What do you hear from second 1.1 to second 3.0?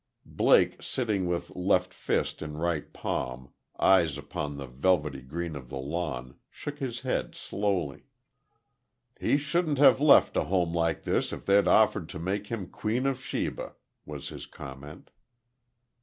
with left fist in right